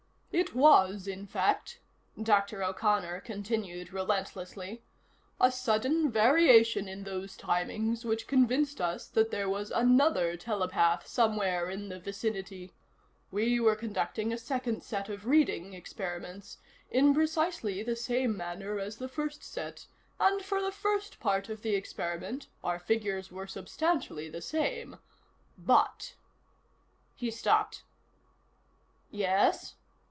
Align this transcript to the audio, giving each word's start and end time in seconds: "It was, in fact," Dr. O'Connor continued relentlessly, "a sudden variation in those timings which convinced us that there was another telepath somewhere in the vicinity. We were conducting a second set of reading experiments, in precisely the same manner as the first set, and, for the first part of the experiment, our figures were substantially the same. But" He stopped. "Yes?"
"It 0.33 0.55
was, 0.55 1.07
in 1.09 1.27
fact," 1.27 1.79
Dr. 2.21 2.63
O'Connor 2.63 3.19
continued 3.21 3.91
relentlessly, 3.91 4.81
"a 5.41 5.51
sudden 5.51 6.09
variation 6.09 6.87
in 6.87 7.03
those 7.03 7.37
timings 7.37 8.05
which 8.05 8.27
convinced 8.27 8.79
us 8.79 9.07
that 9.09 9.29
there 9.29 9.49
was 9.49 9.71
another 9.71 10.37
telepath 10.37 11.05
somewhere 11.05 11.69
in 11.69 11.89
the 11.89 11.99
vicinity. 11.99 12.73
We 13.29 13.59
were 13.59 13.75
conducting 13.75 14.31
a 14.31 14.37
second 14.37 14.83
set 14.83 15.09
of 15.09 15.25
reading 15.25 15.73
experiments, 15.73 16.57
in 16.89 17.13
precisely 17.13 17.83
the 17.83 17.97
same 17.97 18.35
manner 18.35 18.79
as 18.79 18.97
the 18.97 19.09
first 19.09 19.43
set, 19.43 19.85
and, 20.17 20.41
for 20.41 20.61
the 20.61 20.71
first 20.71 21.19
part 21.19 21.49
of 21.49 21.61
the 21.61 21.75
experiment, 21.75 22.47
our 22.63 22.79
figures 22.79 23.33
were 23.33 23.47
substantially 23.47 24.29
the 24.29 24.41
same. 24.41 24.97
But" 25.57 26.15
He 27.17 27.31
stopped. 27.31 27.83
"Yes?" 29.11 29.75